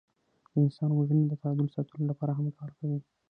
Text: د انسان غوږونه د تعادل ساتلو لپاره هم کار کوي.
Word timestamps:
د 0.51 0.53
انسان 0.63 0.89
غوږونه 0.95 1.23
د 1.27 1.33
تعادل 1.41 1.67
ساتلو 1.75 2.09
لپاره 2.11 2.31
هم 2.37 2.47
کار 2.59 2.71
کوي. 2.77 2.99